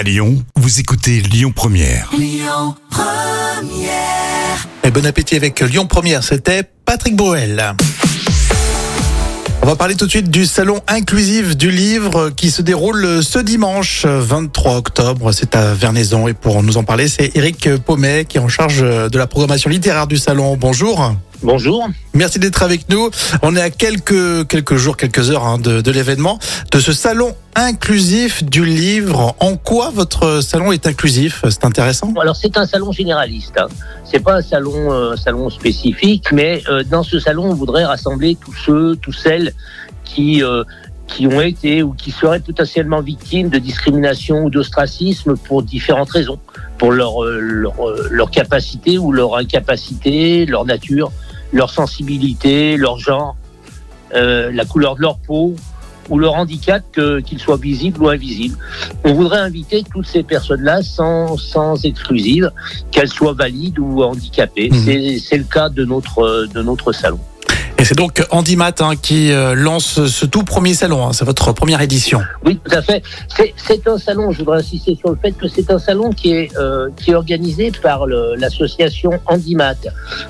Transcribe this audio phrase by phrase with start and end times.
[0.00, 2.10] À Lyon, vous écoutez Lyon Première.
[4.82, 7.74] Et bon appétit avec Lyon Première, c'était Patrick Bruel.
[9.60, 13.40] On va parler tout de suite du salon inclusif du livre qui se déroule ce
[13.40, 15.32] dimanche 23 octobre.
[15.32, 18.80] C'est à Vernaison et pour nous en parler, c'est Eric Paumet qui est en charge
[18.80, 20.56] de la programmation littéraire du salon.
[20.56, 21.14] Bonjour.
[21.42, 21.88] Bonjour.
[22.12, 23.10] Merci d'être avec nous.
[23.42, 26.38] On est à quelques quelques jours, quelques heures hein, de, de l'événement,
[26.70, 29.34] de ce salon inclusif du livre.
[29.40, 31.42] En quoi votre salon est inclusif?
[31.48, 32.12] C'est intéressant.
[32.20, 33.54] Alors c'est un salon généraliste.
[33.58, 33.68] Hein.
[34.04, 38.36] C'est pas un salon euh, salon spécifique, mais euh, dans ce salon, on voudrait rassembler
[38.36, 39.54] tous ceux, tous celles
[40.04, 40.64] qui euh,
[41.06, 46.38] qui ont été ou qui seraient potentiellement victimes de discrimination ou d'ostracisme pour différentes raisons,
[46.78, 47.74] pour leur, leur,
[48.10, 51.10] leur capacité ou leur incapacité, leur nature,
[51.52, 53.36] leur sensibilité, leur genre,
[54.14, 55.54] euh, la couleur de leur peau
[56.08, 58.56] ou leur handicap, que- qu'il soit visible ou invisible.
[59.04, 62.50] On voudrait inviter toutes ces personnes-là sans, sans exclusive,
[62.90, 64.70] qu'elles soient valides ou handicapées.
[64.84, 67.20] C'est- C'est le cas de notre, de notre salon.
[67.80, 71.06] Et c'est donc Handimat hein, qui euh, lance ce tout premier salon.
[71.06, 71.14] hein.
[71.14, 72.20] C'est votre première édition.
[72.44, 73.02] Oui, tout à fait.
[73.34, 76.54] C'est- un salon, je voudrais insister sur le fait que c'est un salon qui est,
[76.58, 79.76] euh, qui est organisé par l'association Handimat.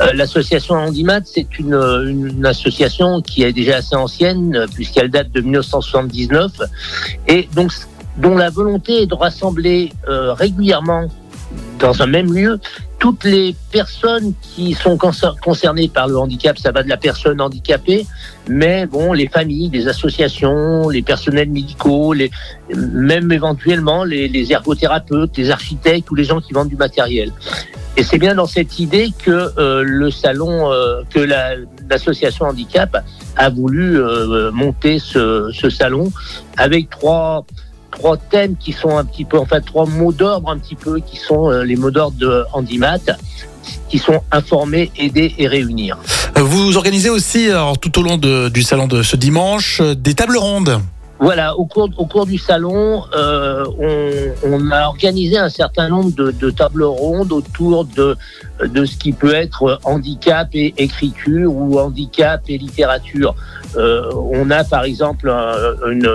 [0.00, 6.52] Euh, l'association Handimat, c'est une, association qui est déjà assez ancienne, puisqu'elle date de 1979,
[7.26, 7.72] et donc
[8.18, 11.08] dont la volonté est de rassembler euh, régulièrement
[11.80, 12.60] dans un même lieu
[13.02, 17.40] toutes les personnes qui sont concer- concernées par le handicap, ça va de la personne
[17.40, 18.06] handicapée,
[18.48, 22.30] mais bon, les familles, les associations, les personnels médicaux, les,
[22.76, 27.32] même éventuellement les, ergothérapeutes, les architectes ou les gens qui vendent du matériel.
[27.96, 31.56] Et c'est bien dans cette idée que euh, le salon, euh, que la-
[31.90, 36.12] l'association handicap a voulu euh, monter ce salon
[36.56, 37.44] avec trois
[37.92, 41.16] trois thèmes qui sont un petit peu, enfin trois mots d'ordre un petit peu, qui
[41.16, 42.98] sont euh, les mots d'ordre de Handimat,
[43.88, 45.98] qui sont informer, aider et réunir.
[46.36, 50.14] Euh, Vous organisez aussi, alors, tout au long du salon de ce dimanche, euh, des
[50.14, 50.80] tables rondes.
[51.22, 56.10] Voilà, au cours, au cours du salon, euh, on, on a organisé un certain nombre
[56.16, 58.16] de, de tables rondes autour de,
[58.64, 63.36] de ce qui peut être handicap et écriture ou handicap et littérature.
[63.76, 66.10] Euh, on a par exemple un- une,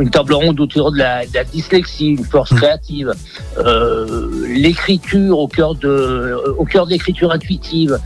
[0.00, 3.12] une table ronde autour de la, de la dyslexie, une force créative,
[3.58, 7.98] euh, l'écriture au cœur de, au cœur de l'écriture intuitive.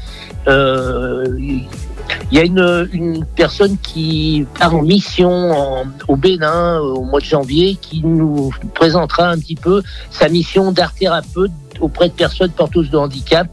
[0.48, 1.26] Euh,
[2.31, 7.76] il y a une, personne qui part en mission au Bénin au mois de janvier
[7.81, 11.50] qui nous présentera un petit peu sa mission d'art thérapeute
[11.81, 13.48] auprès de personnes porteuses de handicap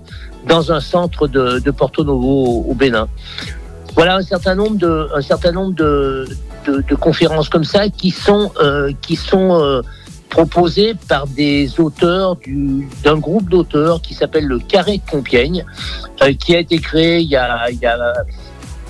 [0.47, 3.07] dans un centre de, Porto Novo au Bénin.
[3.95, 6.27] Voilà un certain nombre de,
[6.99, 8.91] conférences comme ça qui sont, euh,
[9.33, 9.81] euh,
[10.29, 15.65] proposées par des auteurs du- d'un groupe d'auteurs qui s'appelle le Carré de Compiègne,
[16.21, 17.67] euh, qui a été créé il y a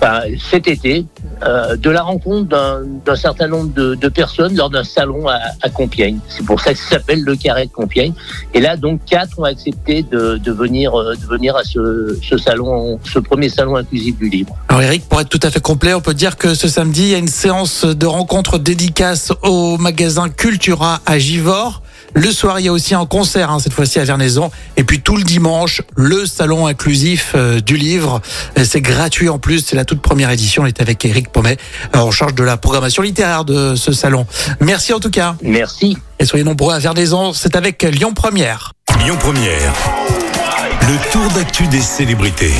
[0.00, 1.04] enfin, cet été,
[1.42, 5.38] euh, de la rencontre d'un d'un certain nombre de, de personnes lors d'un salon à,
[5.62, 6.18] à Compiègne.
[6.28, 8.12] C'est pour ça que ça s'appelle le Carré de Compiègne.
[8.54, 12.38] Et là, donc, quatre ont accepté de, de venir, euh, de venir à ce, ce
[12.38, 14.54] salon, ce premier salon inclusif du livre.
[14.68, 17.08] Alors Eric, pour être tout à fait complet, on peut dire que ce samedi, il
[17.08, 21.82] y a une séance de rencontre dédicace au magasin Cultura à Givors.
[22.14, 24.50] Le soir, il y a aussi un concert, hein, cette fois-ci à Vernaison.
[24.76, 28.20] Et puis tout le dimanche, le salon inclusif euh, du livre.
[28.64, 30.62] C'est gratuit en plus, c'est la toute première édition.
[30.62, 31.56] On est avec Eric Pommet,
[31.94, 34.26] euh, en charge de la programmation littéraire de ce salon.
[34.60, 35.36] Merci en tout cas.
[35.42, 35.96] Merci.
[36.18, 38.72] Et soyez nombreux à Vernaison, c'est avec Lyon Première.
[39.04, 39.72] Lyon Première.
[40.88, 42.52] Le tour d'actu des célébrités.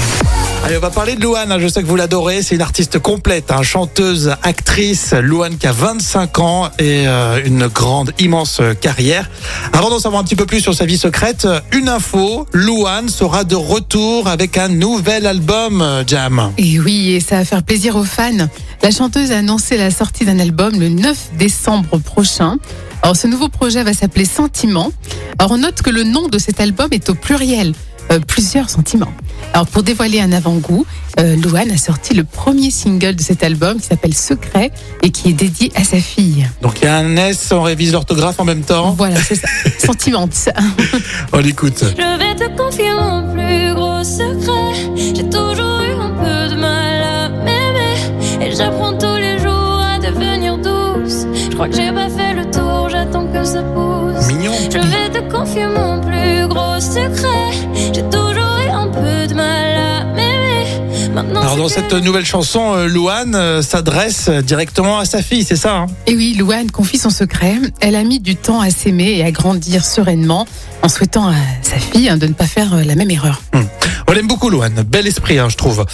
[0.62, 1.50] Allez, on va parler de Louane.
[1.50, 1.58] hein.
[1.58, 2.42] Je sais que vous l'adorez.
[2.42, 3.62] C'est une artiste complète, hein.
[3.62, 5.14] chanteuse, actrice.
[5.14, 9.30] Louane qui a 25 ans et euh, une grande, immense carrière.
[9.72, 12.46] Avant d'en savoir un petit peu plus sur sa vie secrète, une info.
[12.52, 16.52] Louane sera de retour avec un nouvel album, euh, Jam.
[16.58, 18.48] Et oui, et ça va faire plaisir aux fans.
[18.82, 22.56] La chanteuse a annoncé la sortie d'un album le 9 décembre prochain.
[23.02, 24.92] Alors, ce nouveau projet va s'appeler Sentiment.
[25.38, 27.72] Alors, on note que le nom de cet album est au pluriel.
[28.10, 29.12] Euh, plusieurs sentiments.
[29.52, 30.86] Alors, pour dévoiler un avant-goût,
[31.18, 34.70] euh, Louane a sorti le premier single de cet album qui s'appelle Secret
[35.02, 36.46] et qui est dédié à sa fille.
[36.62, 38.92] Donc il y a un S, on révise l'orthographe en même temps.
[38.92, 39.48] Voilà, c'est ça.
[39.84, 40.28] Sentiment.
[40.30, 40.52] ça.
[41.32, 41.82] On l'écoute.
[41.82, 44.94] Je vais te confier mon plus gros secret.
[44.96, 48.46] J'ai toujours eu un peu de mal à m'aimer.
[48.46, 51.26] Et j'apprends tous les jours à devenir douce.
[51.50, 54.26] Je crois que j'ai pas fait le tour, j'attends que ça pousse.
[54.28, 54.52] Mignon.
[54.70, 57.27] Je vais te confier mon plus gros secret.
[61.22, 65.56] Maintenant, Alors dans cette nouvelle chanson, euh, Louane euh, s'adresse directement à sa fille, c'est
[65.56, 67.56] ça hein Et oui, Louane confie son secret.
[67.80, 70.46] Elle a mis du temps à s'aimer et à grandir sereinement
[70.82, 73.42] en souhaitant à sa fille hein, de ne pas faire euh, la même erreur.
[74.06, 74.84] On l'aime beaucoup, Louane.
[74.88, 75.84] Bel esprit, hein, je trouve.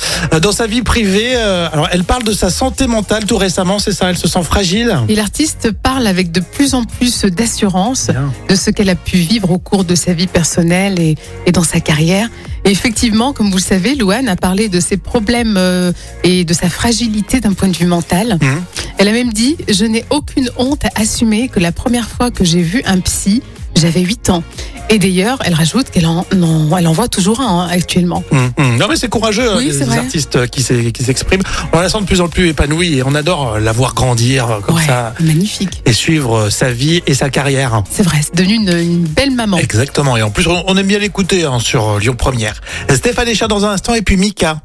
[0.40, 3.92] Dans sa vie privée, euh, alors elle parle de sa santé mentale tout récemment, c'est
[3.92, 8.10] ça Elle se sent fragile Et l'artiste parle avec de plus en plus d'assurance
[8.48, 11.16] de ce qu'elle a pu vivre au cours de sa vie personnelle et,
[11.46, 12.28] et dans sa carrière.
[12.64, 16.54] Et effectivement, comme vous le savez, Louane a parlé de ses problèmes euh, et de
[16.54, 18.38] sa fragilité d'un point de vue mental.
[18.40, 18.62] Mhm.
[18.98, 22.44] Elle a même dit Je n'ai aucune honte à assumer que la première fois que
[22.44, 23.42] j'ai vu un psy,
[23.76, 24.42] j'avais 8 ans.
[24.90, 28.22] Et d'ailleurs, elle rajoute qu'elle en, en- elle en voit toujours un hein, actuellement.
[28.30, 28.76] Hum, hum.
[28.76, 29.98] Non mais c'est courageux, Oui, euh, c'est les vrai.
[29.98, 31.42] artistes qui s'expriment.
[31.72, 34.48] On la sent de plus en plus épanouie et on adore euh, la voir grandir
[34.50, 35.82] euh, comme ouais, ça magnifique.
[35.86, 37.82] et suivre sa vie et sa carrière.
[37.90, 39.56] C'est vrai, c'est devenu une, une belle maman.
[39.56, 40.16] Exactement.
[40.16, 42.60] Et en plus, on on aime bien l'écouter hein, sur Lyon Première.
[42.94, 44.60] Stéphane Echa dans un instant et puis Mika.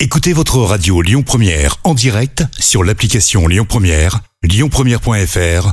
[0.00, 5.72] Écoutez votre radio Lyon Première en direct sur l'application Lyon Première, lyonpremière.fr